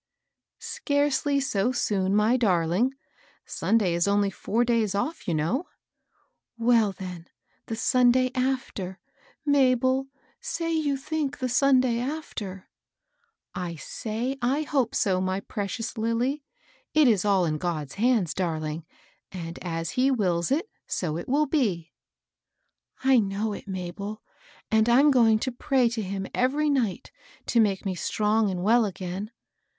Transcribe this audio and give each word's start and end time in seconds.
"Scarcely 0.57 1.39
so 1.39 1.71
soon, 1.71 2.15
my 2.15 2.35
darling. 2.35 2.95
Sunday 3.45 3.93
is 3.93 4.07
only 4.07 4.31
four 4.31 4.65
days 4.65 4.95
off, 4.95 5.27
you 5.27 5.35
know."" 5.35 5.67
Well, 6.57 6.91
then, 6.91 7.27
the 7.67 7.75
Sunday 7.75 8.31
after,— 8.33 8.99
Mabel, 9.45 10.07
say 10.39 10.73
you 10.73 10.97
think 10.97 11.37
the 11.37 11.47
Sunday 11.47 11.99
after 11.99 12.67
I 13.53 13.67
""I 13.69 13.75
say 13.75 14.39
I 14.41 14.63
hope 14.63 14.95
so, 14.95 15.21
my 15.21 15.39
precious 15.39 15.95
Lilly. 15.99 16.43
It 16.95 17.07
is 17.07 17.23
all 17.23 17.45
in 17.45 17.59
God's 17.59 17.93
hands, 17.93 18.33
darling; 18.33 18.87
and 19.31 19.59
as 19.63 19.91
he 19.91 20.09
wills 20.09 20.49
it, 20.49 20.67
so 20.87 21.15
it 21.15 21.27
wiU 21.27 21.47
be." 21.47 21.91
I 23.03 23.19
know 23.19 23.53
it, 23.53 23.67
Mabel; 23.67 24.23
and 24.71 24.89
I'm 24.89 25.11
gomg 25.13 25.39
to 25.41 25.51
pray 25.51 25.89
to 25.89 26.01
8 26.01 26.03
114 26.05 26.23
MABEL 26.23 26.31
ROSS. 26.33 26.41
Mm 26.41 26.53
every 26.53 26.69
night 26.71 27.11
to 27.45 27.59
make 27.59 27.85
me 27.85 27.93
strong 27.93 28.49
and 28.49 28.63
well 28.63 28.85
again. 28.85 29.29